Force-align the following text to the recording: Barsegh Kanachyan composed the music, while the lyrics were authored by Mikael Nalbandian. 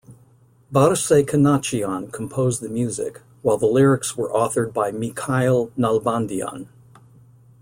Barsegh 0.73 1.27
Kanachyan 1.27 2.11
composed 2.11 2.59
the 2.63 2.69
music, 2.69 3.21
while 3.43 3.57
the 3.59 3.67
lyrics 3.67 4.17
were 4.17 4.31
authored 4.31 4.73
by 4.73 4.91
Mikael 4.91 5.67
Nalbandian. 5.77 6.69